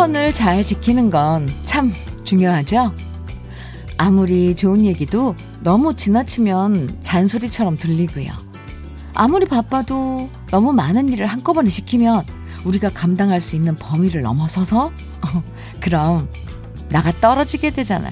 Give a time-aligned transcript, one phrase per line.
[0.00, 1.92] 선을 잘 지키는 건 참
[2.24, 2.94] 중요하죠?
[3.98, 8.30] 아무리 좋은 얘기도 너무 지나치면 잔소리처럼 들리고요.
[9.12, 12.24] 아무리 바빠도 너무 많은 일을 한꺼번에 시키면
[12.64, 14.90] 우리가 감당할 수 있는 범위를 넘어서서
[15.80, 16.26] 그럼
[16.88, 18.10] 나가 떨어지게 되잖아요.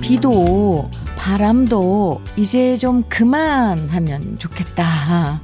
[0.00, 0.88] 비도
[1.28, 5.42] 바람도 이제 좀 그만하면 좋겠다.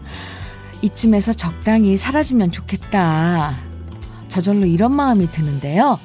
[0.81, 3.55] 이쯤에서 적당히 사라지면 좋겠다.
[4.29, 6.01] 저절로 이런 마음이 드는데요.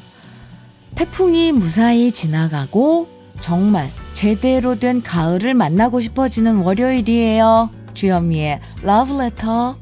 [0.96, 3.08] 태풍이 무사히 지나가고
[3.40, 7.70] 정말 제대로 된 가을을 만나고 싶어지는 월요일이에요.
[7.94, 9.78] 주현미의 러브레터.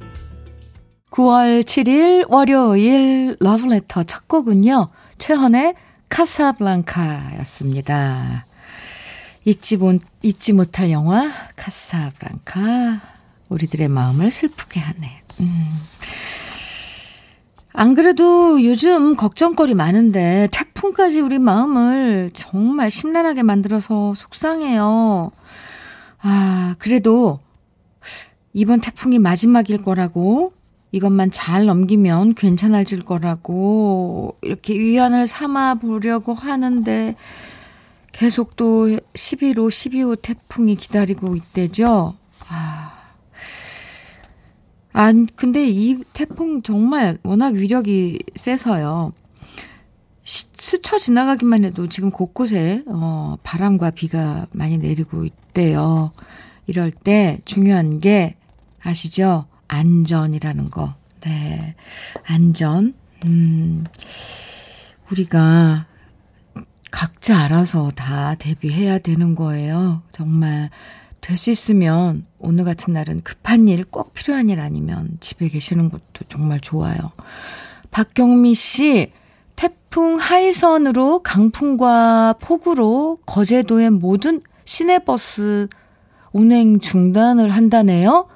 [1.09, 4.89] 9월 7일 월요일 러브레터 첫 곡은요.
[5.17, 5.73] 최헌의
[6.09, 8.45] 카사블랑카였습니다.
[9.47, 12.99] 잊지, 못, 잊지 못할 영화 카사블랑카.
[13.47, 15.21] 우리들의 마음을 슬프게 하네.
[15.39, 15.65] 음.
[17.71, 25.31] 안 그래도 요즘 걱정거리 많은데 태풍까지 우리 마음을 정말 심란하게 만들어서 속상해요.
[26.23, 27.39] 아, 그래도
[28.51, 30.51] 이번 태풍이 마지막일 거라고
[30.91, 37.15] 이것만 잘 넘기면 괜찮아질 거라고 이렇게 위안을 삼아 보려고 하는데
[38.17, 42.15] 계속 또 11호, 12호 태풍이 기다리고 있대죠.
[42.49, 42.93] 아.
[44.91, 49.13] 아, 근데 이 태풍 정말 워낙 위력이 세서요.
[50.23, 56.11] 시, 스쳐 지나가기만 해도 지금 곳곳에, 어, 바람과 비가 많이 내리고 있대요.
[56.65, 58.35] 이럴 때 중요한 게
[58.81, 59.45] 아시죠?
[59.67, 60.95] 안전이라는 거.
[61.21, 61.75] 네.
[62.25, 62.95] 안전.
[63.25, 63.85] 음,
[65.11, 65.85] 우리가
[66.91, 70.01] 각자 알아서 다 대비해야 되는 거예요.
[70.11, 70.69] 정말
[71.21, 76.25] 될 수 있으면 오늘 같은 날은 급한 일, 꼭 필요한 일 아니면 집에 계시는 것도
[76.29, 77.11] 정말 좋아요.
[77.91, 79.11] 박경미 씨,
[79.57, 85.67] 태풍 하이선으로 강풍과 폭우로 거제도의 모든 시내버스
[86.31, 88.27] 운행 중단을 한다네요.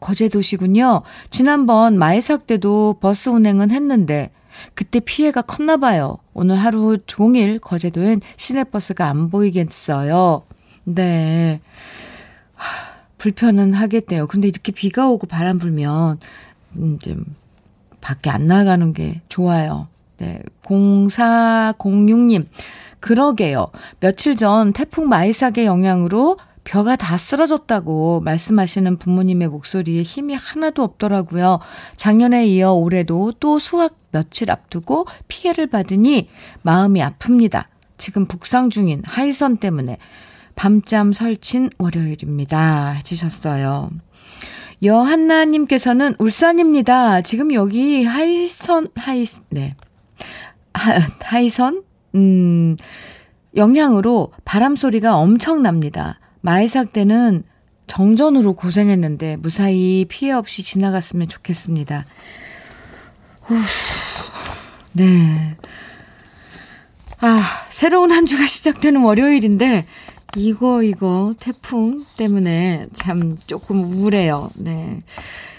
[0.00, 1.02] 거제도시군요.
[1.28, 4.30] 지난번 마이삭 때도 버스 운행은 했는데
[4.74, 6.18] 그때 피해가 컸나 봐요.
[6.34, 10.42] 오늘 하루 종일 거제도엔 시내버스가 안 보이겠어요.
[10.84, 11.60] 네.
[12.54, 14.26] 하, 불편은 하겠대요.
[14.26, 16.18] 근데 이렇게 비가 오고 바람 불면
[16.76, 17.24] 음, 좀
[18.00, 19.88] 밖에 안 나가는 게 좋아요.
[20.18, 20.40] 네.
[20.62, 22.46] 0406님.
[23.00, 23.68] 그러게요.
[23.98, 31.58] 며칠 전 태풍 마이삭의 영향으로 벼가 다 쓰러졌다고 말씀하시는 부모님의 목소리에 힘이 하나도 없더라고요.
[31.96, 36.28] 작년에 이어 올해도 또 수확 며칠 앞두고 피해를 받으니
[36.62, 37.64] 마음이 아픕니다.
[37.96, 39.98] 지금 북상 중인 하이선 때문에
[40.54, 42.90] 밤잠 설친 월요일입니다.
[42.92, 43.90] 해주셨어요.
[44.82, 47.20] 여한나님께서는 울산입니다.
[47.20, 49.74] 지금 여기 하이선, 하이, 네.
[50.72, 51.82] 하, 하이선?
[52.14, 52.76] 음,
[53.56, 56.19] 영향으로 바람 소리가 엄청납니다.
[56.40, 57.44] 마이삭 때는
[57.86, 62.06] 정전으로 고생했는데 무사히 피해 없이 지나갔으면 좋겠습니다.
[63.42, 63.56] 후,
[64.92, 65.56] 네.
[67.20, 69.86] 아, 새로운 한 주가 시작되는 월요일인데,
[70.36, 74.50] 이거, 이거, 태풍 때문에 참 조금 우울해요.
[74.54, 75.02] 네.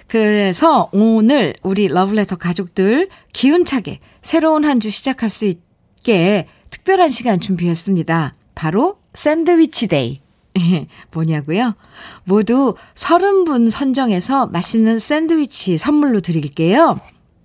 [0.08, 8.36] 그래서 오늘 우리 러브레터 가족들 기운차게 새로운 한 주 시작할 수 있게 특별한 시간 준비했습니다.
[8.56, 10.21] 바로 샌드위치 day.
[11.12, 11.76] 뭐냐고요?
[12.24, 17.00] 모두 30분 선정해서 맛있는 샌드위치 선물로 드릴게요.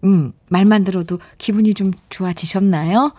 [0.04, 3.12] 음, 말만 들어도 기분이 좀 좋아지셨나요?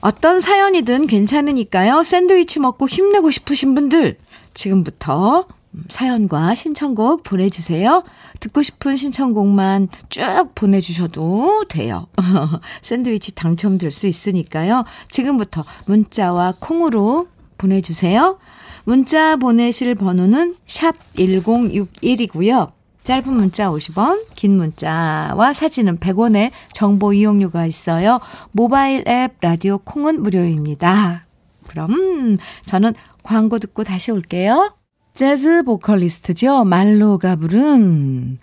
[0.00, 2.02] 어떤 사연이든 괜찮으니까요.
[2.02, 4.18] 샌드위치 먹고 힘내고 싶으신 분들,
[4.52, 5.46] 지금부터
[5.88, 8.04] 사연과 신청곡 보내주세요.
[8.40, 10.22] 듣고 싶은 신청곡만 쭉
[10.54, 12.06] 보내주셔도 돼요.
[12.82, 14.84] 샌드위치 당첨될 수 있으니까요.
[15.08, 17.28] 지금부터 문자와 콩으로
[17.64, 18.38] 보내주세요.
[18.84, 22.70] 문자 보내실 번호는 샵 1061이고요.
[23.02, 28.20] 짧은 문자 50원, 긴 문자와 사진은 100원의 정보 이용료가 있어요.
[28.52, 31.26] 모바일 앱 라디오 콩은 무료입니다.
[31.66, 34.74] 그럼 저는 광고 듣고 다시 올게요.
[35.14, 36.64] 재즈 보컬리스트죠.
[36.64, 38.38] 말로가 부른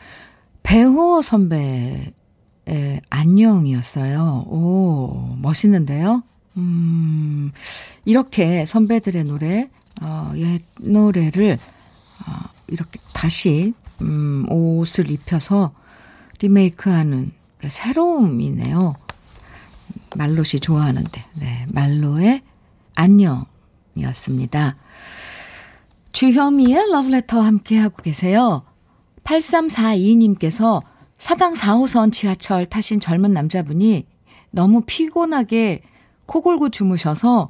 [0.63, 2.13] 배호 선배의
[3.09, 4.45] 안녕이었어요.
[4.47, 6.23] 오, 멋있는데요?
[6.57, 7.51] 음,
[8.06, 9.69] 이렇게 선배들의 노래,
[10.01, 11.57] 어, 옛 노래를,
[12.27, 12.31] 어,
[12.68, 15.74] 이렇게 다시, 음, 옷을 입혀서
[16.39, 17.31] 리메이크 하는
[17.68, 18.95] 새로움이네요.
[20.15, 21.65] 말로시 좋아하는데, 네.
[21.69, 22.42] 말로의
[22.95, 24.75] 안녕이었습니다.
[26.12, 28.63] 주현미의 러브레터 함께하고 계세요.
[29.24, 30.81] 8342님께서
[31.18, 34.06] 사당 4호선 지하철 타신 젊은 남자분이
[34.50, 35.83] 너무 피곤하게
[36.31, 37.50] 코 골고 주무셔서,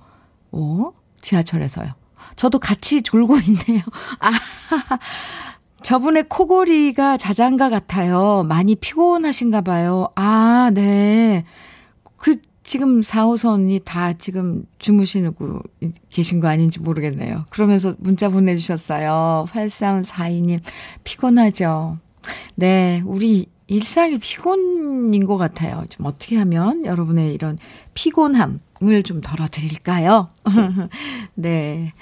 [0.51, 1.93] 오, 지하철에서요.
[2.35, 3.83] 저도 같이 졸고 있네요.
[4.19, 4.31] 아,
[5.83, 8.43] 저분의 코골이가 자장가 같아요.
[8.43, 10.07] 많이 피곤하신가 봐요.
[10.15, 11.45] 아, 네.
[12.17, 15.59] 그, 지금 4호선이 다 지금 주무시고
[16.09, 17.45] 계신 거 아닌지 모르겠네요.
[17.51, 19.45] 그러면서 문자 보내주셨어요.
[19.47, 20.59] 8342님,
[21.03, 21.99] 피곤하죠?
[22.55, 25.85] 네, 우리 일상이 피곤인 것 같아요.
[25.89, 27.57] 좀 어떻게 하면 여러분의 이런
[27.93, 30.27] 피곤함을 좀 덜어드릴까요?
[31.35, 31.93] 네.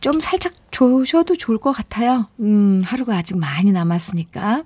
[0.00, 2.26] 좀 살짝 조셔도 좋을 것 같아요.
[2.40, 4.64] 음, 하루가 아직 많이 남았으니까.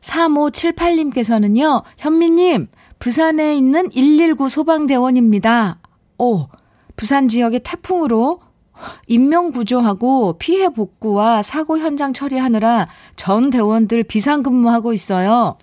[0.00, 2.66] 3578님께서는요, 현미님,
[2.98, 5.78] 부산에 있는 119 소방대원입니다.
[6.18, 6.48] 오,
[6.96, 8.40] 부산 지역의 태풍으로
[9.06, 15.56] 인명 구조하고 피해 복구와 사고 현장 처리하느라 전 대원들 비상근무하고 있어요.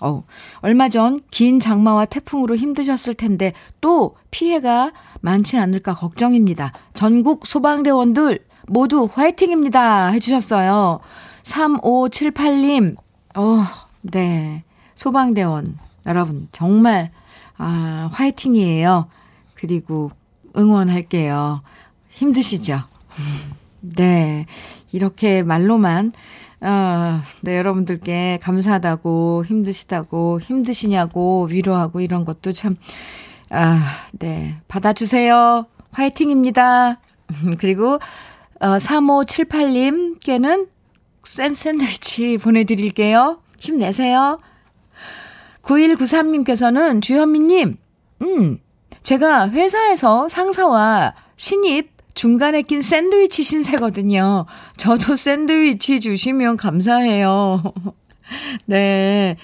[0.00, 0.22] 어,
[0.60, 6.72] 얼마 전 긴 장마와 태풍으로 힘드셨을 텐데 또 피해가 많지 않을까 걱정입니다.
[6.94, 8.38] 전국 소방대원들
[8.68, 10.08] 모두 화이팅입니다.
[10.08, 11.00] 해주셨어요.
[11.42, 12.96] 3578님,
[13.36, 13.64] 어,
[14.02, 14.62] 네.
[14.94, 17.10] 소방대원 여러분 정말
[17.56, 19.08] 아, 화이팅이에요.
[19.54, 20.10] 그리고
[20.56, 21.62] 응원할게요.
[22.08, 22.82] 힘드시죠?
[23.80, 24.46] 네.
[24.92, 26.12] 이렇게 말로만,
[26.60, 32.76] 어, 네, 여러분들께 감사하다고, 힘드시다고, 힘드시냐고, 위로하고 이런 것도 참,
[33.50, 33.80] 아,
[34.12, 34.56] 네.
[34.68, 35.66] 받아주세요.
[35.92, 37.00] 화이팅입니다.
[37.58, 37.98] 그리고,
[38.60, 40.68] 어, 3578님께는
[41.24, 43.40] 샌 샌드위치 보내드릴게요.
[43.58, 44.38] 힘내세요.
[45.62, 47.76] 9193님께서는 주현미님,
[48.22, 48.58] 음,
[49.02, 54.44] 제가 회사에서 상사와 신입 중간에 낀 샌드위치 신세거든요.
[54.76, 57.62] 저도 샌드위치 주시면 감사해요.
[58.66, 59.36] 네.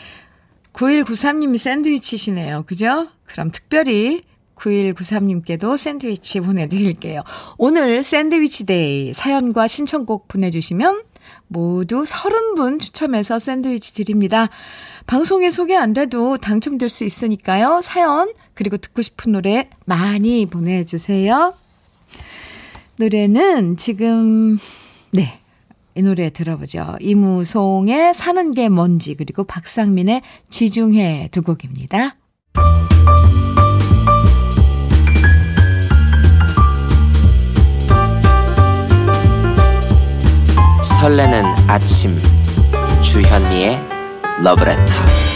[0.73, 2.65] 9193님이 샌드위치시네요.
[2.67, 3.07] 그죠?
[3.27, 4.23] 그럼 특별히
[4.57, 7.23] 9193님께도 샌드위치 보내드릴게요.
[7.59, 11.05] 오늘 샌드위치 데이 사연과 신청곡 보내주시면
[11.47, 14.49] 모두 30분 추첨해서 샌드위치 드립니다.
[15.07, 17.83] 방송에 소개 안 돼도 당첨될 수 있으니까요.
[17.85, 21.55] 사연, 그리고 듣고 싶은 노래 많이 보내주세요.
[22.97, 24.59] 노래는 지금,
[25.11, 25.41] 네.
[25.97, 26.97] 이 노래 들어보죠.
[27.01, 32.17] 이무송의 사는 게 뭔지, 그리고 박상민의 지중해 두 곡입니다.
[40.83, 42.17] 설레는 아침,
[43.03, 43.79] 주현미의
[44.43, 45.34] 러브레터.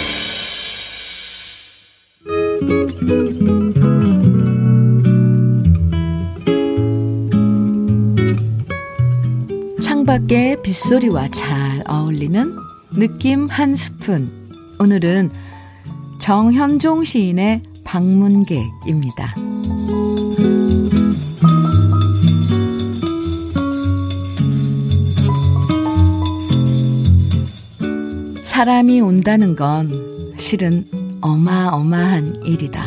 [10.08, 12.56] 창밖의 빗소리와 잘 어울리는
[12.92, 14.50] 느낌 한 스푼.
[14.80, 15.30] 오늘은
[16.18, 19.34] 정현종 시인의 방문객입니다.
[28.44, 29.92] 사람이 온다는 건
[30.38, 30.86] 실은
[31.20, 32.82] 어마어마한 일이다.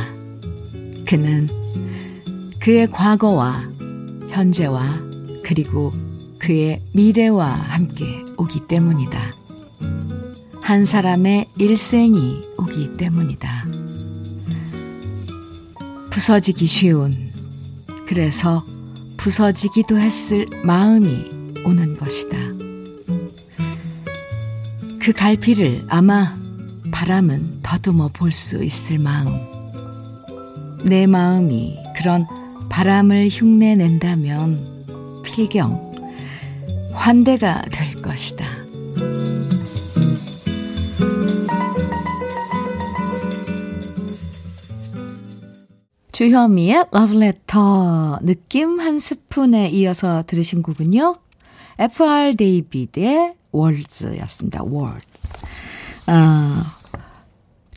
[1.05, 1.47] 그는
[2.59, 3.69] 그의 과거와
[4.31, 4.81] 현재와
[5.43, 5.93] 그리고
[6.41, 9.31] 그의 미래와 함께 오기 때문이다.
[10.59, 13.67] 한 사람의 일생이 오기 때문이다.
[16.09, 17.31] 부서지기 쉬운,
[18.07, 18.65] 그래서
[19.17, 22.37] 부서지기도 했을 마음이 오는 것이다.
[24.99, 26.35] 그 갈피를 아마
[26.91, 29.39] 바람은 더듬어 볼 수 있을 마음.
[30.85, 32.25] 내 마음이 그런
[32.69, 35.90] 바람을 흉내낸다면 필경
[37.01, 38.45] 환대가 될 것이다.
[46.11, 51.15] 주현미의 러브레터 느낌 한 스푼에 이어서 들으신 곡은요.
[51.79, 54.61] FR 데이비드의 월즈였습니다.
[54.61, 55.21] 월즈.
[56.05, 56.77] 아,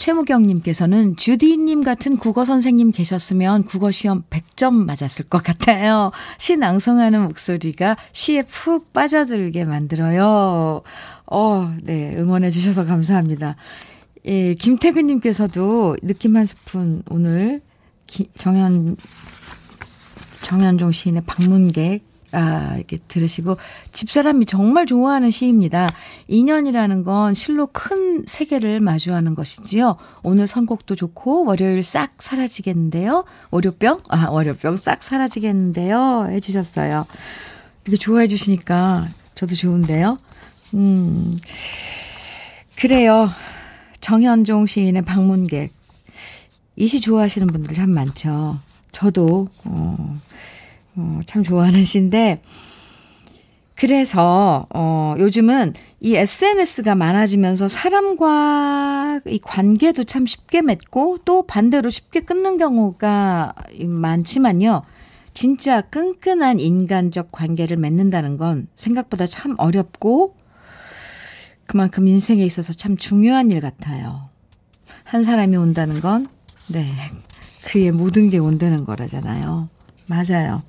[0.04, 6.12] 최무경님께서는 주디님 같은 국어 선생님 계셨으면 국어 시험 100점 맞았을 것 같아요.
[6.37, 10.82] 시 낭송하는 목소리가 시에 푹 빠져들게 만들어요.
[11.26, 12.14] 어, 네.
[12.18, 13.56] 응원해 주셔서 감사합니다.
[14.26, 17.62] 예, 김태근님께서도 느낌 한 스푼 오늘
[18.06, 18.99] 기, 정현,
[20.42, 23.56] 정현종 시인의 방문객 아, 이렇게 들으시고
[23.92, 25.88] 집사람이 정말 좋아하는 시입니다.
[26.28, 29.96] 인연이라는 건 실로 큰 세계를 마주하는 것이지요.
[30.22, 33.24] 오늘 선곡도 좋고 월요일 싹 사라지겠는데요.
[33.50, 34.00] 월요병?
[34.08, 36.28] 아, 월요병 싹 사라지겠는데요.
[36.30, 37.06] 해 주셨어요.
[37.84, 40.18] 이렇게 좋아해 주시니까 저도 좋은데요.
[40.74, 41.36] 음,
[42.76, 43.30] 그래요.
[44.00, 45.72] 정현종 시인의 방문객.
[46.76, 48.58] 이 시 좋아하시는 분들 참 많죠.
[48.90, 50.20] 저도, 어,
[50.96, 52.40] 어, 참 좋아하는 시인데,
[53.74, 62.20] 그래서, 어, 요즘은 이 SNS가 많아지면서 사람과 이 관계도 참 쉽게 맺고 또 반대로 쉽게
[62.20, 64.82] 끊는 경우가 많지만요.
[65.32, 70.36] 진짜 끈끈한 인간적 관계를 맺는다는 건 생각보다 참 어렵고
[71.66, 74.28] 그만큼 인생에 있어서 참 중요한 일 같아요.
[75.02, 76.28] 한 사람이 온다는 건,
[76.68, 76.92] 네,
[77.64, 79.68] 그의 모든 게 온다는 거라잖아요.
[80.06, 80.62] 맞아요.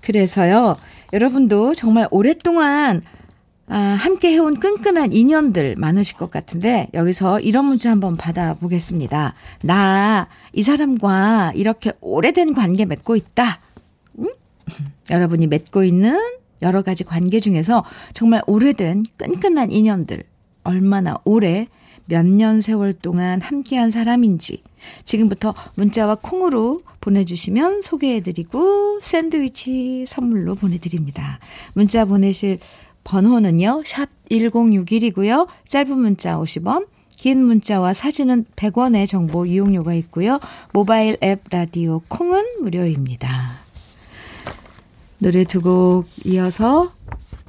[0.00, 0.76] 그래서요,
[1.12, 3.02] 여러분도 정말 오랫동안
[3.68, 9.34] 아, 함께 해온 끈끈한 인연들 많으실 것 같은데 여기서 이런 문자 한번 받아보겠습니다.
[9.62, 13.60] 나 이 사람과 이렇게 오래된 관계 맺고 있다.
[14.18, 14.30] 음?
[15.10, 16.18] 여러분이 맺고 있는
[16.62, 20.24] 여러 가지 관계 중에서 정말 오래된 끈끈한 인연들
[20.64, 21.68] 얼마나 오래
[22.06, 24.62] 몇 년 세월 동안 함께한 사람인지
[25.04, 31.38] 지금부터 문자와 콩으로 보내주시면 소개해드리고 샌드위치 선물로 보내드립니다.
[31.74, 32.58] 문자 보내실
[33.04, 33.82] 번호는요.
[33.86, 35.46] 샵 1061이고요.
[35.66, 40.40] 짧은 문자 50원, 긴 문자와 사진은 100원의 정보 이용료가 있고요.
[40.72, 43.60] 모바일 앱 라디오 콩은 무료입니다.
[45.18, 46.92] 노래 두 곡 이어서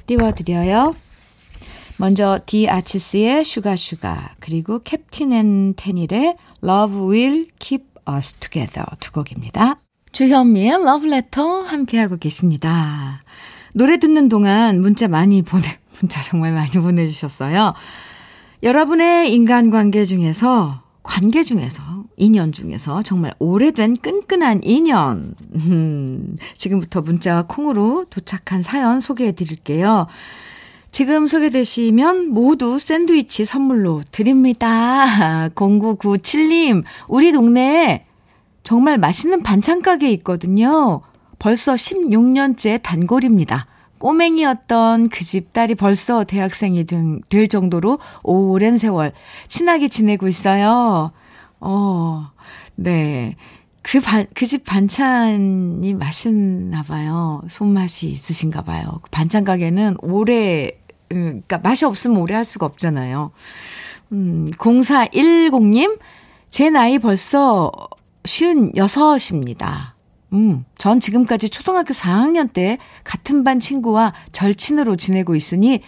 [0.06, 0.94] 띄워드려요.
[2.00, 9.10] 먼저 디 아치스의 Sugar Sugar 그리고 캡틴 앤 테닐의 Love Will Keep Us Together 두
[9.10, 9.80] 곡입니다.
[10.12, 13.20] 주현미의 러브레터 함께하고 계십니다.
[13.74, 17.74] 노래 듣는 동안 문자 많이 보내, 문자 정말 많이 보내주셨어요.
[18.62, 21.82] 여러분의 인간관계 중에서, 관계 중에서,
[22.16, 25.34] 인연 중에서 정말 오래된 끈끈한 인연.
[25.54, 30.06] 음, 지금부터 문자와 콩으로 도착한 사연 소개해 드릴게요.
[30.90, 35.48] 지금 소개되시면 모두 샌드위치 선물로 드립니다.
[35.54, 38.04] 0997님, 우리 동네에
[38.62, 41.02] 정말 맛있는 반찬 가게 있거든요.
[41.38, 43.66] 벌써 16년째 단골입니다.
[43.98, 49.12] 꼬맹이였던 그 집 딸이 벌써 대학생이 된, 될 정도로 오랜 세월
[49.48, 51.12] 친하게 지내고 있어요.
[51.60, 52.30] 어,
[52.76, 53.36] 네.
[53.82, 57.42] 그 반, 그 집 반찬이 맛있나 봐요.
[57.48, 59.00] 손맛이 있으신가 봐요.
[59.02, 60.77] 그 반찬 가게는 오래, 음,
[61.08, 63.30] 그러니까 맛이 없으면 오래 할 수가 없잖아요.
[64.12, 65.98] 음, 0410님,
[66.50, 67.70] 제 나이 벌써
[68.24, 69.92] 56입니다.
[70.34, 75.80] 음, 전 지금까지 초등학교 4학년 때 같은 반 친구와 절친으로 지내고 있으니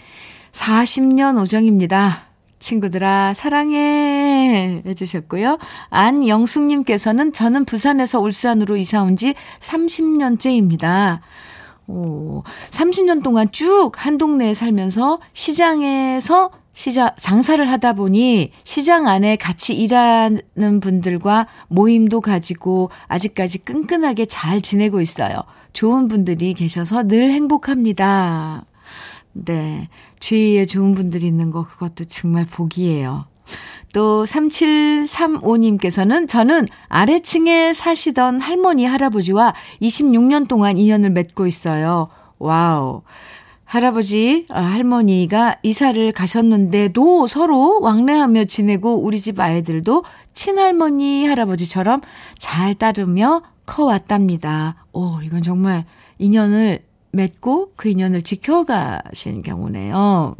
[0.52, 2.24] 40년 우정입니다.
[2.58, 4.82] 친구들아, 사랑해.
[4.84, 5.58] 해주셨고요.
[5.88, 11.20] 안영숙님께서는 저는 부산에서 울산으로 이사 온 지 30년째입니다.
[11.90, 19.74] 오, 30년 동안 쭉 한 동네에 살면서 시장에서 시장, 장사를 하다 보니 시장 안에 같이
[19.74, 25.34] 일하는 분들과 모임도 가지고 아직까지 끈끈하게 잘 지내고 있어요.
[25.72, 28.64] 좋은 분들이 계셔서 늘 행복합니다.
[29.32, 29.88] 네.
[30.20, 33.26] 주위에 좋은 분들이 있는 거 그것도 정말 복이에요.
[33.92, 42.08] 또 3735님께서는 저는 아래층에 사시던 할머니 할아버지와 26년 동안 인연을 맺고 있어요.
[42.38, 43.02] Wow.
[43.64, 50.02] 할아버지, 아, 할머니가 이사를 가셨는데도 서로 왕래하며 지내고 우리 집 아이들도
[50.34, 52.00] 친할머니, 할아버지처럼
[52.36, 54.86] 잘 따르며 커왔답니다.
[54.92, 55.84] 오, 이건 정말
[56.18, 56.80] 인연을
[57.12, 60.36] 맺고 그 인연을 지켜가신 경우네요.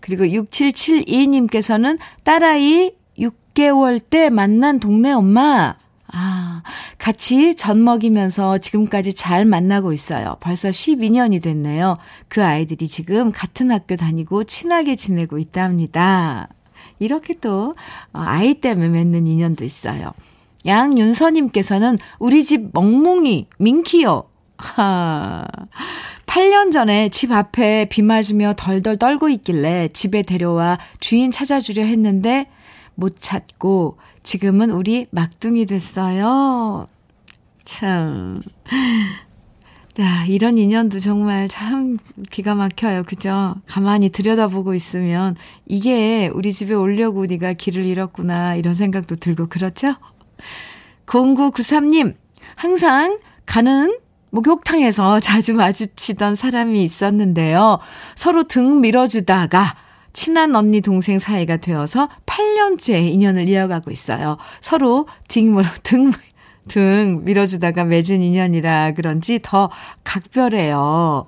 [0.00, 5.76] 그리고 6772님께서는 딸아이 6개월 때 만난 동네 엄마,
[6.12, 6.62] 아,
[6.98, 10.36] 같이 젖 먹이면서 지금까지 잘 만나고 있어요.
[10.40, 11.96] 벌써 12년이 됐네요.
[12.28, 16.48] 그 아이들이 지금 같은 학교 다니고 친하게 지내고 있답니다.
[16.98, 17.74] 이렇게 또
[18.12, 20.12] 어, 아이 때문에 맺는 인연도 있어요.
[20.66, 24.24] 양윤서님께서는 우리 집 멍뭉이 민키요.
[24.58, 25.46] 하.
[26.30, 32.46] 8년 전에 집 앞에 비 맞으며 덜덜 떨고 있길래 집에 데려와 주인 찾아주려 했는데
[32.94, 36.86] 못 찾고 지금은 우리 막둥이 됐어요.
[37.64, 38.40] 참.
[39.94, 41.98] 자, 이런 인연도 정말 참
[42.30, 43.02] 기가 막혀요.
[43.02, 43.56] 그죠?
[43.66, 45.34] 가만히 들여다보고 있으면
[45.66, 49.96] 이게 우리 집에 오려고 네가 길을 잃었구나 이런 생각도 들고 그렇죠?
[51.06, 52.14] 0993님,
[52.54, 53.98] 항상 가는
[54.30, 57.78] 목욕탕에서 자주 마주치던 사람이 있었는데요.
[58.14, 59.76] 서로 등 밀어주다가
[60.12, 64.38] 친한 언니 동생 사이가 되어서 8년째 인연을 이어가고 있어요.
[64.60, 66.12] 서로 등, 등,
[66.68, 69.70] 등 밀어주다가 맺은 인연이라 그런지 더
[70.04, 71.26] 각별해요.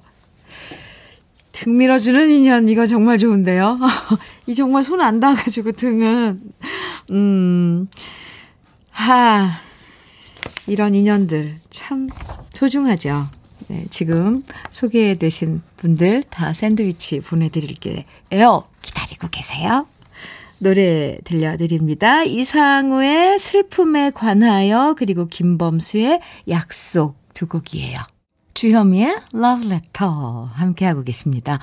[1.53, 3.79] 등 밀어주는 인연, 이거 정말 좋은데요?
[4.47, 6.41] 이 정말 손 안 닿아가지고 등은,
[7.11, 7.87] 음,
[8.91, 9.51] 하,
[10.67, 12.09] 이런 인연들 참
[12.55, 13.27] 소중하죠.
[13.69, 18.05] 네, 지금 소개되신 분들 다 샌드위치 보내드릴게요.
[18.83, 19.87] 기다리고 계세요.
[20.59, 22.23] 노래 들려드립니다.
[22.23, 27.99] 이상우의 슬픔에 관하여 그리고 김범수의 약속 두 곡이에요.
[28.55, 30.13] 주현미의 Love Letter
[30.53, 31.59] 함께하고 계십니다.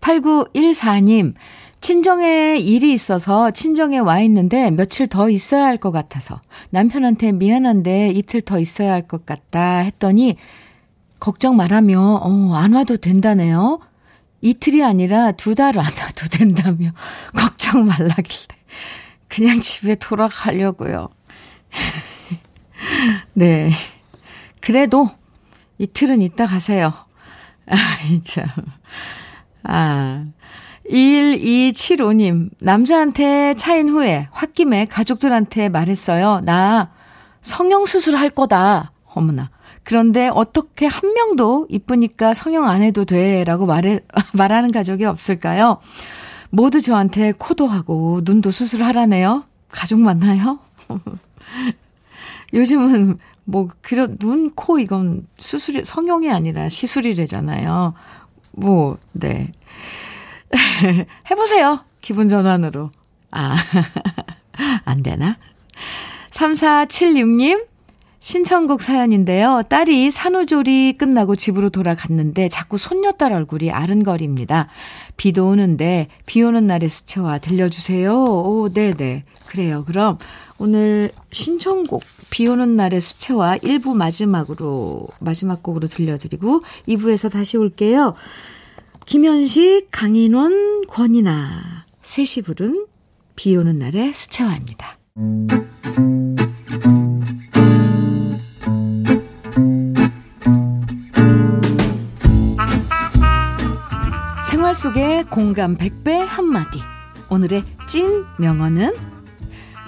[0.00, 1.34] 8914님,
[1.82, 8.40] 친정에 일이 있어서 친정에 와 있는데 며칠 더 있어야 할 것 같아서 남편한테 미안한데 이틀
[8.40, 10.36] 더 있어야 할 것 같다 했더니
[11.18, 13.80] 걱정 말하며 어, 안 와도 된다네요.
[14.42, 16.92] 이틀이 아니라 두 달 안 와도 된다며
[17.36, 18.56] 걱정 말라길래
[19.28, 21.08] 그냥 집에 돌아가려고요.
[23.34, 23.72] 네.
[24.60, 25.10] 그래도
[25.78, 26.92] 이틀은 있다 가세요.
[27.66, 27.76] 아,
[28.24, 28.46] 참.
[29.64, 30.26] 아.
[30.88, 36.40] 1275님, 남자한테 차인 후에 홧김에 가족들한테 말했어요.
[36.44, 36.90] 나
[37.40, 38.92] 성형수술 할 거다.
[39.14, 39.50] 어머나.
[39.84, 43.44] 그런데 어떻게 한 명도 이쁘니까 성형 안 해도 돼.
[43.44, 44.00] 라고 말해,
[44.34, 45.78] 말하는 가족이 없을까요?
[46.50, 49.44] 모두 저한테 코도 하고 눈도 수술하라네요.
[49.68, 50.58] 가족 맞나요?
[52.54, 57.94] 요즘은 뭐, 그런, 눈, 코, 이건 수술이, 성형이 아니라 시술이래잖아요.
[58.52, 59.50] 뭐, 네.
[61.30, 61.84] 해보세요.
[62.00, 62.90] 기분 전환으로.
[63.30, 63.56] 아,
[64.84, 65.38] 안 되나?
[66.30, 67.66] 3476님,
[68.22, 69.62] 신청곡 사연인데요.
[69.68, 74.68] 딸이 산후조리 끝나고 집으로 돌아갔는데 자꾸 손녀딸 얼굴이 아른거립니다.
[75.16, 78.14] 비도 오는데 비 오는 날의 수채화 들려주세요.
[78.14, 79.24] 오, 네네.
[79.46, 79.82] 그래요.
[79.84, 80.18] 그럼
[80.58, 88.14] 오늘 신청곡 비 오는 날의 수채화 1부 마지막으로, 마지막 곡으로 들려드리고 2부에서 다시 올게요.
[89.12, 92.86] 김현식, 강인원, 권이나 셋이 부른
[93.36, 94.96] 비 오는 날의 수채화입니다.
[104.48, 106.78] 생활 속의 공감 100배 한마디.
[107.28, 108.94] 오늘의 찐 명언은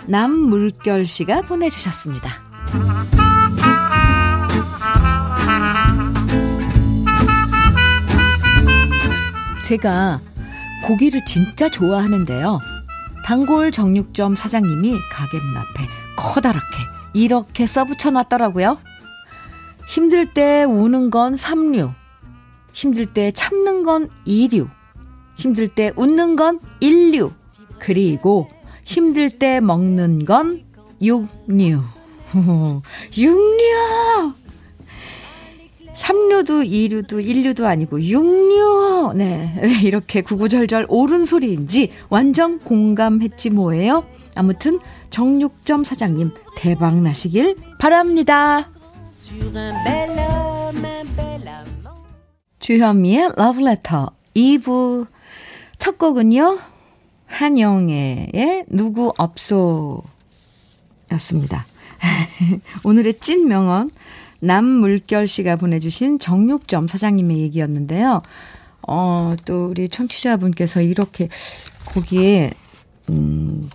[0.06, 3.13] 남물결 씨가 보내주셨습니다.
[9.64, 10.20] 제가
[10.86, 12.60] 고기를 진짜 좋아하는데요.
[13.24, 16.76] 단골 정육점 사장님이 가게 문 앞에 커다랗게
[17.14, 18.78] 이렇게 써붙여 놨더라고요.
[19.88, 21.92] 힘들 때 우는 건 삼류,
[22.72, 24.68] 힘들 때 참는 건 이류,
[25.36, 27.32] 힘들 때 웃는 건 일류,
[27.78, 28.48] 그리고
[28.84, 30.64] 힘들 때 먹는 건
[31.00, 31.82] 육류.
[33.16, 34.43] 육류!
[35.94, 39.12] 삼류도 이류도 일류도 아니고 육류.
[39.14, 39.54] 네.
[39.62, 44.04] 왜 이렇게 구구절절 옳은 소리인지 완전 공감했지 뭐예요.
[44.36, 44.80] 아무튼
[45.10, 48.68] 정육점 사장님 대박 나시길 바랍니다.
[52.58, 55.06] 주현미의 러브레터 2부
[55.78, 56.58] 첫 곡은요.
[57.26, 60.02] 한영애의 누구 없소
[61.12, 61.66] 였습니다.
[62.84, 63.90] 오늘의 찐 명언
[64.44, 68.22] 남물결 씨가 보내주신 정육점 사장님의 얘기였는데요.
[68.86, 71.28] 어, 또 우리 청취자분께서 이렇게
[71.86, 72.52] 거기에,
[73.10, 73.68] 음,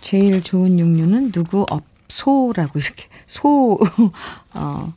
[0.00, 3.78] 제일 좋은 육류는 누구 없소라고 이렇게, 소,
[4.54, 4.92] 어,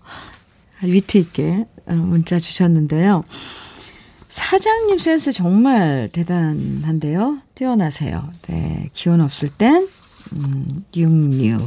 [0.83, 3.23] 위트 있게 어, 문자 주셨는데요.
[4.29, 7.39] 사장님 센스 정말 대단한데요.
[7.55, 8.29] 뛰어나세요.
[8.43, 9.87] 네, 기운 없을 땐,
[10.33, 11.57] 음, 육류.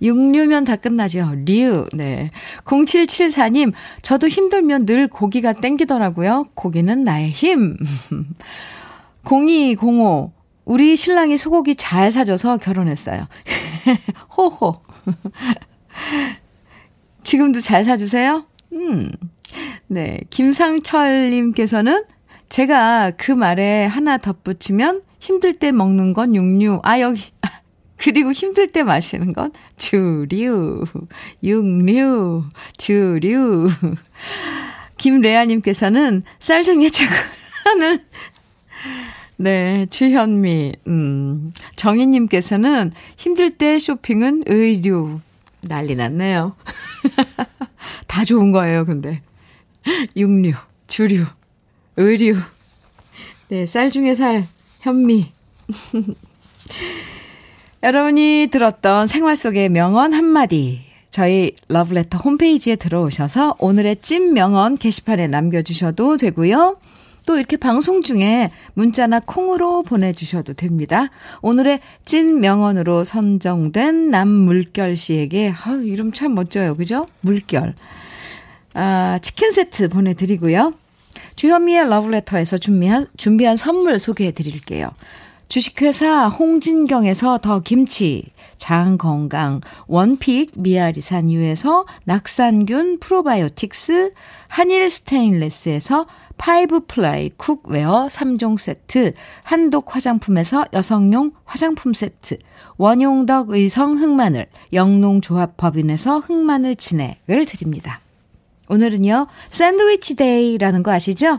[0.00, 1.34] 육류면 다 끝나죠.
[1.44, 1.86] 류.
[1.92, 2.30] 네.
[2.64, 3.72] 0774님,
[4.02, 6.48] 저도 힘들면 늘 고기가 땡기더라고요.
[6.54, 7.76] 고기는 나의 힘.
[9.24, 10.32] 0205,
[10.64, 13.26] 우리 신랑이 소고기 잘 사줘서 결혼했어요.
[14.36, 14.80] 호호.
[17.22, 18.46] 지금도 잘 사주세요?
[18.72, 19.10] 음.
[19.86, 20.18] 네.
[20.30, 22.04] 김상철님께서는
[22.48, 26.80] 제가 그 말에 하나 덧붙이면 힘들 때 먹는 건 육류.
[26.82, 27.31] 아, 여기.
[28.02, 30.82] 그리고 힘들 때 마시는 건 주류,
[31.40, 32.44] 육류,
[32.76, 33.68] 주류.
[34.98, 38.04] 김레아님께서는 쌀 중에 최고하는
[39.38, 45.20] 네, 주현미, 음, 정희님께서는 힘들 때 쇼핑은 의류.
[45.60, 46.56] 난리 났네요.
[48.08, 49.22] 다 좋은 거예요, 근데.
[50.16, 50.54] 육류,
[50.88, 51.24] 주류,
[51.96, 52.36] 의류.
[53.48, 54.44] 네, 쌀 중에 살,
[54.80, 55.30] 현미.
[57.82, 66.16] 여러분이 들었던 생활 속의 명언 한마디 저희 러브레터 홈페이지에 들어오셔서 오늘의 찐 명언 게시판에 남겨주셔도
[66.16, 66.76] 되고요.
[67.26, 71.10] 또 이렇게 방송 중에 문자나 콩으로 보내주셔도 됩니다.
[71.40, 76.76] 오늘의 찐 명언으로 선정된 남물결 씨에게, 아 이름 참 멋져요.
[76.76, 77.06] 그죠?
[77.20, 77.74] 물결.
[78.74, 80.70] 아, 치킨 세트 보내드리고요.
[81.34, 84.90] 주현미의 러브레터에서 준비한, 준비한 선물 소개해 드릴게요.
[85.52, 88.24] 주식회사 홍진경에서 더 김치,
[88.56, 94.14] 장 건강, one pick 미야리산 U에서 낙산균 프로바이오틱스,
[94.48, 96.06] 한일 스테인레스에서
[96.38, 99.12] five ply cookware 3종 세트,
[99.42, 102.38] 한독 화장품에서 여성용 화장품 세트,
[102.78, 108.00] 원용덕 의성 흑마늘, 영농조합 법인에서 흑마늘 진액을 드립니다.
[108.70, 111.38] 오늘은요, 샌드위치 데이라는 거 아시죠?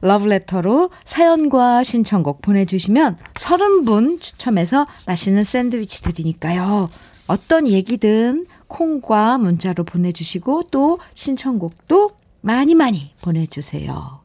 [0.00, 6.90] 러브레터로 사연과 신청곡 보내주시면 30분 추첨해서 맛있는 샌드위치 드리니까요.
[7.26, 12.10] 어떤 얘기든 콩과 문자로 보내주시고 또 신청곡도
[12.40, 14.20] 많이 많이 보내주세요.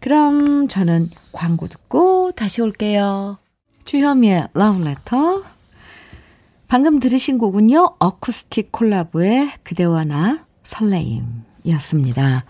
[0.00, 3.38] 그럼 저는 광고 듣고 다시 올게요.
[3.84, 5.44] 주현미의 러브레터.
[6.68, 12.44] 방금 들으신 곡은요, 어쿠스틱 콜라보의 그대와 나 설레임이었습니다.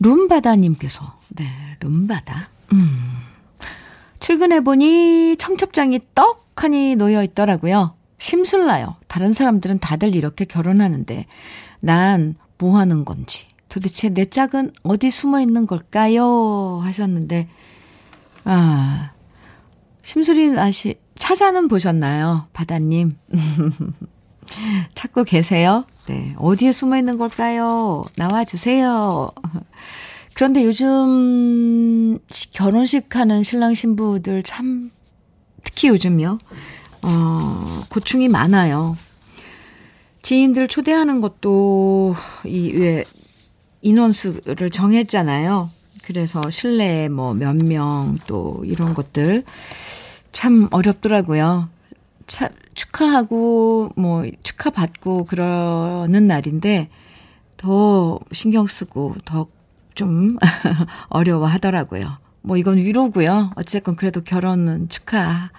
[0.00, 1.46] 룸바다님께서, 네,
[1.80, 2.48] 룸바다.
[2.72, 3.18] 음.
[4.20, 7.94] 출근해보니 청첩장이 떡하니 놓여 있더라고요.
[8.18, 8.96] 심술나요.
[9.08, 11.26] 다른 사람들은 다들 이렇게 결혼하는데,
[11.80, 16.80] 난 뭐 하는 건지, 도대체 내 짝은 어디 숨어 있는 걸까요?
[16.82, 17.48] 하셨는데,
[18.44, 19.10] 아,
[20.02, 22.46] 심술이 나시, 찾아는 보셨나요?
[22.52, 23.12] 바다님.
[24.94, 25.84] 찾고 계세요?
[26.06, 26.34] 네.
[26.38, 28.04] 어디에 숨어 있는 걸까요?
[28.16, 29.30] 나와주세요.
[30.34, 32.18] 그런데 요즘
[32.52, 34.90] 결혼식 하는 신랑 신부들 참,
[35.64, 36.38] 특히 요즘요,
[37.02, 38.96] 어, 고충이 많아요.
[40.22, 42.14] 지인들 초대하는 것도,
[42.44, 43.04] 이, 왜,
[43.82, 45.70] 인원수를 정했잖아요.
[46.02, 49.44] 그래서 실내에 뭐몇 명 또 이런 것들
[50.32, 51.68] 참 어렵더라고요.
[52.26, 56.88] 차, 축하하고 뭐 축하받고 그러는 날인데
[57.56, 59.48] 더 신경 쓰고 더
[59.96, 60.36] 좀
[61.08, 62.16] 어려워 하더라고요.
[62.42, 63.50] 뭐 이건 위로고요.
[63.56, 65.50] 어쨌건 그래도 결혼은 축하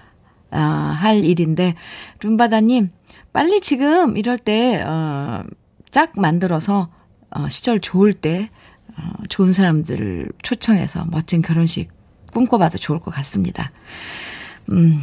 [0.49, 1.75] 아, 할 일인데
[2.23, 2.91] 룸바다님
[3.33, 5.43] 빨리 지금 이럴 때 어,
[5.91, 6.89] 짝 만들어서
[7.31, 8.49] 어, 시절 좋을 때
[8.97, 11.91] 어, 좋은 사람들을 초청해서 멋진 결혼식
[12.31, 13.71] 꿈꿔봐도 좋을 것 같습니다.
[14.71, 15.01] 음,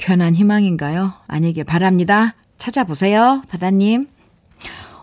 [0.00, 1.12] 괜한 희망인가요?
[1.26, 2.34] 아니길 바랍니다.
[2.56, 4.04] 찾아보세요, 바다님.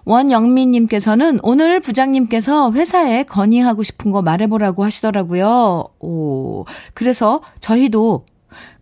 [0.06, 5.90] 원영민님께서는 오늘 부장님께서 회사에 건의하고 싶은 거 말해보라고 하시더라고요.
[6.00, 8.26] 오, 그래서 저희도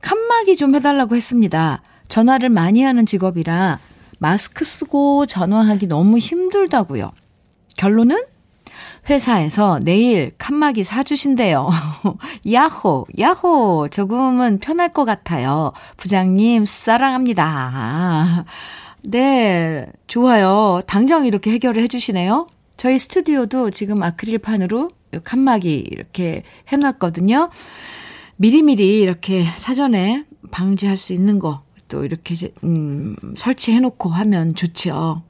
[0.02, 1.82] 칸막이 좀 해달라고 했습니다.
[2.08, 3.80] 전화를 많이 하는 직업이라
[4.20, 7.12] 마스크 쓰고 전화하기 너무 힘들다고요.
[7.76, 8.24] 결론은
[9.10, 11.70] 회사에서 내일 칸막이 사주신대요.
[12.52, 13.90] 야호, 야호.
[13.92, 15.74] 조금은 편할 것 같아요.
[15.98, 18.46] 부장님, 사랑합니다.
[19.04, 20.82] 네, 좋아요.
[20.88, 22.48] 당장 이렇게 해결을 해주시네요.
[22.78, 24.90] 저희 스튜디오도 지금 아크릴판으로
[25.24, 27.50] 칸막이 이렇게 해놨거든요.
[28.38, 35.24] 미리미리 이렇게 사전에 방지할 수 있는 거 또 이렇게 음, 설치해놓고 하면 좋죠.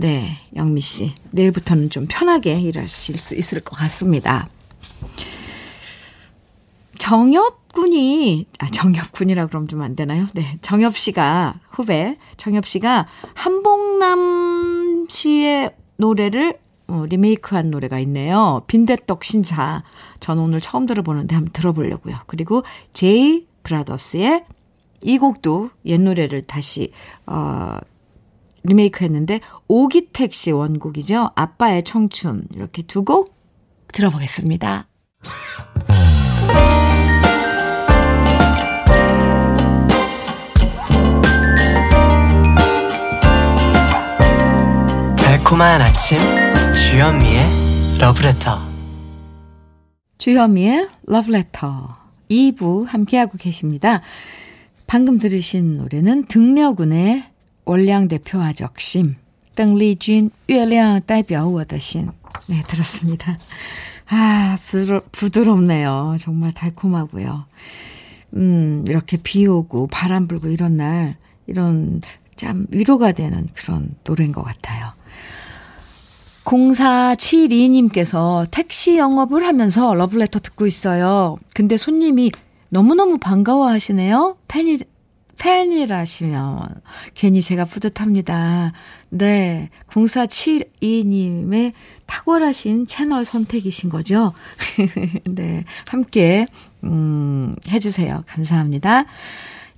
[0.00, 1.12] 네, 영미 씨.
[1.30, 4.48] 내일부터는 좀 편하게 일하실 수 있을 것 같습니다.
[6.96, 10.26] 정엽 군이, 아, 정엽 군이라 그러면 좀안 되나요?
[10.32, 16.58] 네, 정엽 씨가, 후배, 정엽 씨가 한복남 씨의 노래를
[16.88, 18.62] 어, 리메이크한 노래가 있네요.
[18.68, 19.82] 빈대떡 신사.
[20.18, 22.16] 전 오늘 처음 들어보는데 한번 들어보려고요.
[22.26, 22.62] 그리고
[22.94, 24.46] 제이 브라더스의
[25.02, 26.90] 이 곡도 옛 노래를 다시,
[27.26, 27.76] 어,
[28.64, 31.30] 리메이크 했는데 오기택 씨 원곡이죠.
[31.34, 33.34] 아빠의 청춘 이렇게 두 곡
[33.92, 34.86] 들어보겠습니다.
[45.16, 46.18] 달콤한 아침
[46.74, 47.40] 주현미의
[48.00, 48.58] 러브레터
[50.18, 51.96] 주현미의 러브레터
[52.30, 54.02] 2부 함께하고 계십니다.
[54.86, 57.24] 방금 들으신 노래는 등려군의
[57.65, 59.15] 월량 대표와 적심,
[59.55, 62.09] 邓丽君, 月亮代表我的心.
[62.47, 63.37] 네, 들었습니다.
[64.09, 66.17] 아, 부드러, 부드럽네요.
[66.19, 67.45] 정말 달콤하고요.
[68.35, 71.15] 음, 이렇게 비 오고 바람 불고 이런 날,
[71.47, 72.01] 이런
[72.35, 74.91] 참 위로가 되는 그런 노래인 것 같아요.
[76.43, 81.37] 0472님께서 택시 영업을 하면서 러블레터 듣고 있어요.
[81.53, 82.31] 근데 손님이
[82.69, 84.37] 너무너무 반가워 하시네요.
[84.47, 84.79] 팬이,
[85.40, 86.82] 팬이라시면
[87.14, 88.72] 괜히 제가 뿌듯합니다.
[89.08, 89.70] 네.
[89.88, 91.72] 0472님의
[92.06, 94.34] 탁월하신 채널 선택이신 거죠?
[95.24, 95.64] 네.
[95.88, 96.44] 함께,
[96.84, 98.22] 음, 해주세요.
[98.26, 99.06] 감사합니다.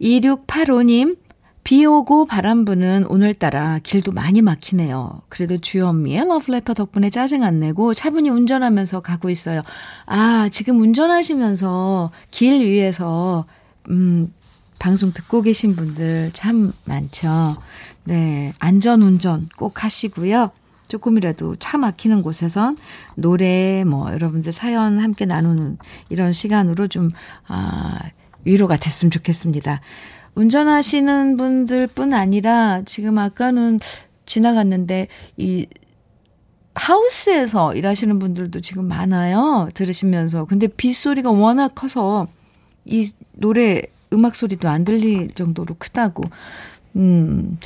[0.00, 1.16] 2685님,
[1.62, 5.22] 비 오고 바람 부는 오늘따라 길도 많이 막히네요.
[5.28, 9.62] 그래도 주현미의 러브레터 덕분에 짜증 안 내고 차분히 운전하면서 가고 있어요.
[10.06, 13.46] 아, 지금 운전하시면서 길 위에서,
[13.90, 14.32] 음,
[14.82, 17.54] 방송 듣고 계신 분들 참 많죠.
[18.02, 18.52] 네.
[18.58, 20.50] 안전 운전 꼭 하시고요.
[20.88, 22.76] 조금이라도 차 막히는 곳에선
[23.14, 27.10] 노래, 뭐, 여러분들 사연 함께 나누는 이런 시간으로 좀,
[27.46, 27.96] 아,
[28.42, 29.80] 위로가 됐으면 좋겠습니다.
[30.34, 33.78] 운전하시는 분들 뿐 아니라 지금 아까는
[34.26, 35.68] 지나갔는데 이
[36.74, 39.68] 하우스에서 일하시는 분들도 지금 많아요.
[39.74, 40.46] 들으시면서.
[40.46, 42.26] 근데 빗소리가 워낙 커서
[42.84, 46.24] 이 노래 음악 소리도 안 들릴 정도로 크다고.
[46.96, 47.58] 음.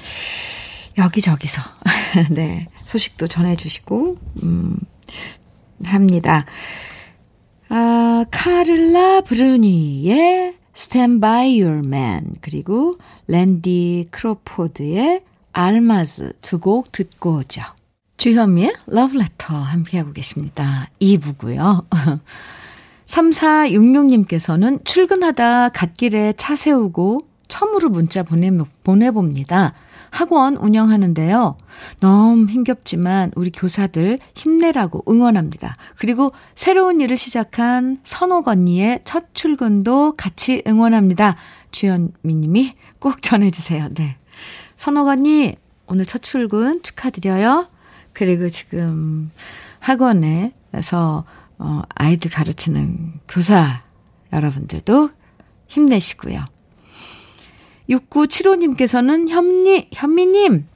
[0.99, 1.61] 여기저기서
[2.31, 2.69] 네.
[2.85, 4.77] 소식도 전해 주시고 음
[5.85, 6.47] 합니다.
[7.69, 12.95] 아, 카를라 브루니의 Stand by Your Man 그리고
[13.27, 17.63] 랜디 크로포드의 알마즈 두 곡 듣고 오죠.
[18.19, 20.89] 주현미의 Love Letter 함께하고 계십니다.
[21.01, 21.85] 2부고요.
[23.07, 28.51] 3466님께서는 출근하다 갓길에 차 세우고 처음으로 문자 보내,
[28.85, 29.75] 보내봅니다.
[30.11, 31.57] 학원 운영하는데요.
[32.01, 35.77] 너무 힘겹지만 우리 교사들 힘내라고 응원합니다.
[35.99, 41.37] 그리고 새로운 일을 시작한 선옥 언니의 첫 출근도 같이 응원합니다.
[41.71, 43.91] 주현미 님이 꼭 전해주세요.
[43.95, 44.17] 네.
[44.77, 47.69] 선옥 언니, 오늘 첫 출근 축하드려요.
[48.13, 49.31] 그리고 지금
[49.81, 51.25] 학원에서
[51.59, 53.83] 어, 아이들 가르치는 교사
[54.33, 55.11] 여러분들도
[55.69, 56.45] 힘내시고요.
[57.89, 60.67] 6975님께서는 현미, 현미님,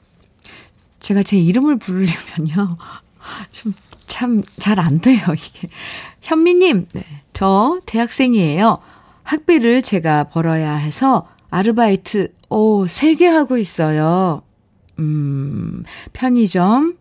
[1.01, 2.77] 제가 제 이름을 부르려면요.
[3.51, 3.75] 좀,
[4.07, 5.69] 참, 잘 안 돼요, 이게.
[6.23, 8.79] 현미님, 네, 저 대학생이에요.
[9.23, 14.43] 학비를 제가 벌어야 해서 아르바이트, 오, 3개 하고 있어요.
[14.99, 16.97] 음, 편의점,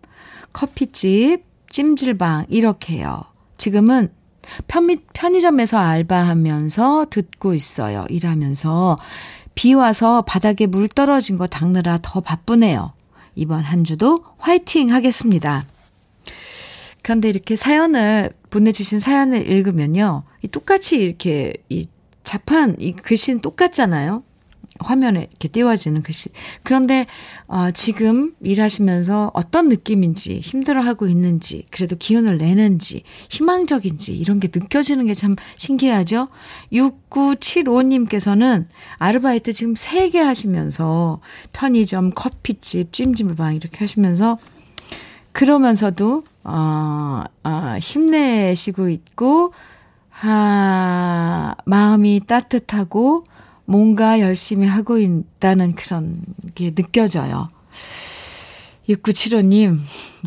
[0.53, 3.23] 커피집, 찜질방, 이렇게요.
[3.59, 4.11] 지금은
[4.67, 8.05] 편미, 편의점에서 알바하면서 듣고 있어요.
[8.09, 8.97] 일하면서.
[9.53, 12.93] 비 와서 바닥에 물 떨어진 거 닦느라 더 바쁘네요.
[13.35, 15.65] 이번 한 주도 화이팅 하겠습니다.
[17.01, 20.23] 그런데 이렇게 사연을 보내주신 사연을 읽으면요.
[20.51, 21.87] 똑같이 이렇게 이
[22.23, 24.23] 자판 이 글씨는 똑같잖아요.
[24.79, 26.29] 화면에 이렇게 띄워지는 글씨.
[26.63, 27.05] 그런데
[27.47, 35.19] 어, 지금 일하시면서 어떤 느낌인지 힘들어하고 있는지 그래도 기운을 내는지 희망적인지 이런 게 느껴지는 게
[35.19, 36.27] 참 신기하죠.
[36.71, 41.19] 6975님께서는 아르바이트 지금 3개 하시면서
[41.51, 44.37] 편의점, 커피집, 찜질방 이렇게 하시면서
[45.33, 49.53] 그러면서도 어, 어, 힘내시고 있고
[50.21, 53.25] 아, 마음이 따뜻하고
[53.69, 56.23] 뭔가 열심히 하고 있다는 그런
[56.55, 57.47] 게 느껴져요.
[58.89, 59.77] 6975님,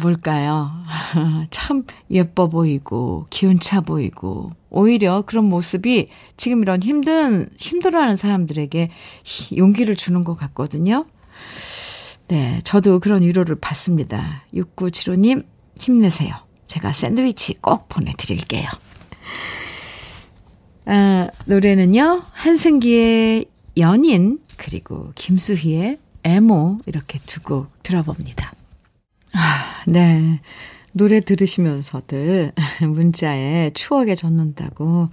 [0.01, 0.71] 뭘까요?
[1.51, 8.91] 참 예뻐 보이고, 기운차 보이고, 오히려 그런 모습이 지금 이런 힘든, 힘들어하는 사람들에게
[9.57, 11.05] 용기를 주는 것 같거든요.
[12.29, 14.45] 네, 저도 그런 위로를 받습니다.
[14.55, 15.45] 6975님,
[15.81, 16.33] 힘내세요.
[16.69, 18.69] 제가 샌드위치 꼭 보내드릴게요.
[20.85, 23.47] 아, 노래는요, 한승기의
[23.79, 28.53] 연인, 그리고 김수희의 애모, 이렇게 두 곡 들어봅니다.
[29.35, 30.41] 아, 네.
[30.93, 32.53] 노래 들으시면서들
[32.95, 35.09] 문자에 추억에 젖는다고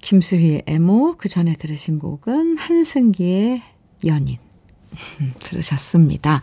[0.00, 3.62] 김수희의 애모, 그 전에 들으신 곡은 한승기의
[4.06, 4.38] 연인.
[5.40, 6.42] 들으셨습니다.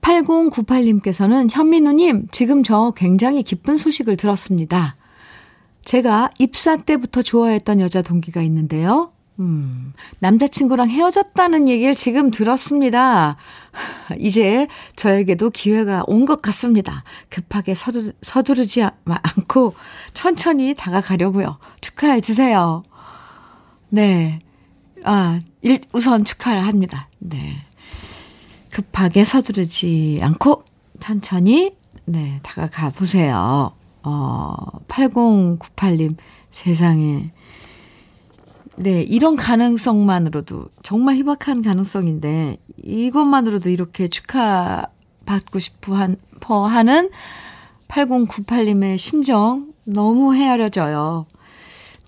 [0.00, 4.96] 8098님께서는 현민우님, 지금 저 굉장히 기쁜 소식을 들었습니다.
[5.84, 9.12] 제가 입사 때부터 좋아했던 여자 동기가 있는데요.
[9.40, 13.36] 음, 남자친구랑 헤어졌다는 얘기를 지금 들었습니다.
[14.18, 17.02] 이제 저에게도 기회가 온 것 같습니다.
[17.30, 19.74] 급하게 서두, 서두르지 않고
[20.12, 21.58] 천천히 다가가려고요.
[21.80, 22.82] 축하해 주세요.
[23.88, 24.38] 네.
[25.04, 27.08] 아, 일, 우선 축하를 합니다.
[27.18, 27.64] 네.
[28.70, 30.62] 급하게 서두르지 않고
[31.00, 33.72] 천천히, 네, 다가가 보세요.
[34.02, 34.54] 어,
[34.88, 36.16] 8098님,
[36.50, 37.32] 세상에.
[38.76, 47.10] 네, 이런 가능성만으로도 정말 희박한 가능성인데, 이것만으로도 이렇게 축하받고 싶어 하는
[47.88, 51.26] 8098님의 심정 너무 헤아려져요.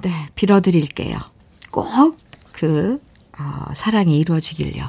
[0.02, 1.18] 네, 빌어드릴게요.
[1.70, 3.00] 꼭 그
[3.38, 4.88] 어, 사랑이 이루어지길요.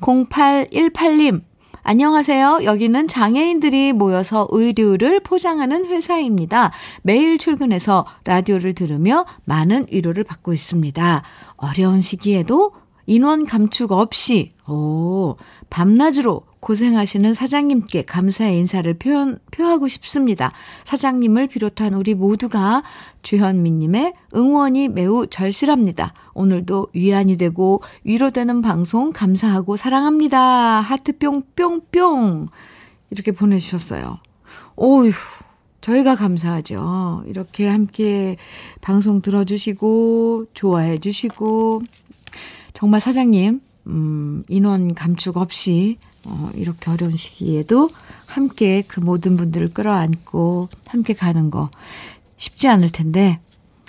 [0.00, 1.42] 0818님,
[1.88, 2.62] 안녕하세요.
[2.64, 6.72] 여기는 장애인들이 모여서 의류를 포장하는 회사입니다.
[7.02, 11.22] 매일 출근해서 라디오를 들으며 많은 위로를 받고 있습니다.
[11.54, 12.72] 어려운 시기에도
[13.06, 15.36] 인원 감축 없이, 오,
[15.70, 20.50] 밤낮으로 고생하시는 사장님께 감사의 인사를 표현, 표하고 싶습니다.
[20.82, 22.82] 사장님을 비롯한 우리 모두가
[23.22, 26.12] 주현미님의 응원이 매우 절실합니다.
[26.34, 30.80] 오늘도 위안이 되고 위로되는 방송 감사하고 사랑합니다.
[30.80, 32.48] 하트 뿅뿅뿅.
[33.10, 34.18] 이렇게 보내주셨어요.
[34.74, 35.12] 오휴.
[35.82, 37.22] 저희가 감사하죠.
[37.28, 38.38] 이렇게 함께
[38.80, 41.82] 방송 들어주시고, 좋아해 주시고,
[42.72, 45.98] 정말 사장님, 음, 인원 감축 없이,
[46.28, 47.88] 어, 이렇게 어려운 시기에도
[48.26, 51.70] 함께 그 모든 분들을 끌어안고 함께 가는 거
[52.36, 53.40] 쉽지 않을 텐데,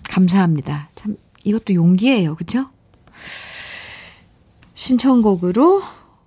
[0.09, 0.89] 감사합니다.
[0.95, 2.35] 참, 이것도 용기예요.
[2.35, 2.69] 그죠?
[4.75, 5.81] 신청곡으로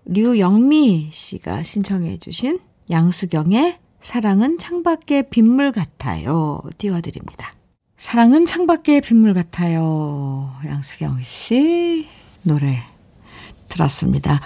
[0.06, 2.58] 류영미 씨가 신청해 주신
[2.90, 6.60] 양수경의 사랑은 창밖의 빗물 같아요.
[6.78, 7.52] 띄워드립니다.
[7.96, 10.52] 사랑은 창밖의 빗물 같아요.
[10.66, 12.08] 양수경 씨
[12.42, 12.80] 노래
[13.68, 14.40] 들었습니다.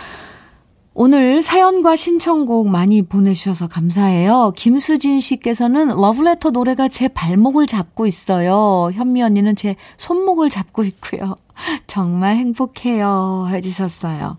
[0.97, 4.53] 오늘 사연과 신청곡 많이 보내주셔서 감사해요.
[4.55, 8.91] 김수진 씨께서는 러브레터 노래가 제 발목을 잡고 있어요.
[8.93, 11.35] 현미 언니는 제 손목을 잡고 있고요.
[11.89, 13.49] 정말 행복해요.
[13.51, 14.39] 해주셨어요.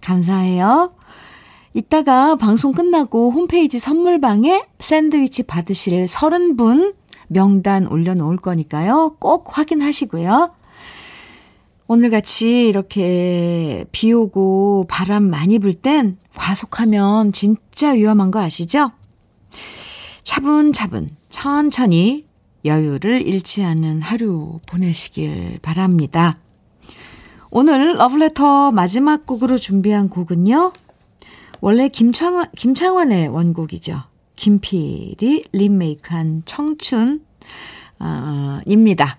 [0.00, 0.92] 감사해요.
[1.74, 6.94] 이따가 방송 끝나고 홈페이지 선물방에 샌드위치 받으실 30분
[7.26, 9.16] 명단 올려놓을 거니까요.
[9.18, 10.57] 꼭 확인하시고요.
[11.90, 18.92] 오늘같이 이렇게 비 오고 바람 많이 불 땐 과속하면 진짜 위험한 거 아시죠?
[20.22, 22.26] 차분차분, 천천히
[22.66, 26.36] 여유를 잃지 않는 하루 보내시길 바랍니다.
[27.50, 30.74] 오늘 러브레터 마지막 곡으로 준비한 곡은요.
[31.62, 34.02] 원래 김창완, 김창완의 원곡이죠.
[34.36, 37.24] 김필이 리메이크한 청춘,
[37.98, 39.16] 어, 입니다.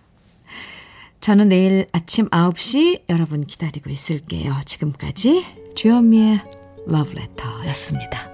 [1.22, 4.56] 저는 내일 아침 9시 여러분 기다리고 있을게요.
[4.66, 6.40] 지금까지 주현미의
[6.88, 8.30] 러브레터였습니다.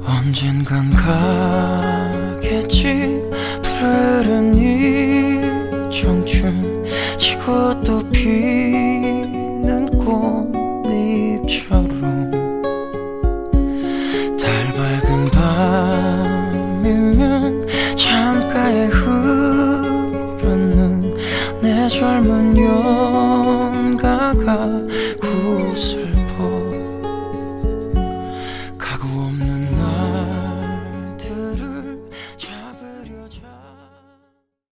[0.00, 0.90] 언젠간
[2.40, 3.22] 가겠지
[3.62, 6.82] 푸르른 이 청춘
[7.18, 9.86] 지고 또 피는
[10.86, 11.98] 꽃잎처럼
[14.38, 16.07] 달
[21.98, 23.98] 젊은 영가가